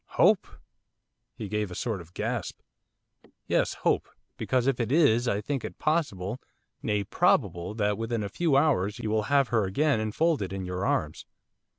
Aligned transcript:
'Hope!' 0.17 0.47
He 1.35 1.47
gave 1.47 1.69
a 1.69 1.75
sort 1.75 2.01
of 2.01 2.15
gasp. 2.15 2.57
'Yes, 3.45 3.75
hope, 3.85 4.09
because 4.35 4.65
if 4.65 4.79
it 4.79 4.91
is 4.91 5.27
I 5.27 5.41
think 5.41 5.63
it 5.63 5.77
possible, 5.77 6.39
nay 6.81 7.03
probable, 7.03 7.75
that 7.75 7.99
within 7.99 8.23
a 8.23 8.27
few 8.27 8.57
hours 8.57 8.97
you 8.97 9.11
will 9.11 9.27
have 9.29 9.49
her 9.49 9.65
again 9.65 9.99
enfolded 9.99 10.51
in 10.51 10.65
your 10.65 10.87
arms. 10.87 11.27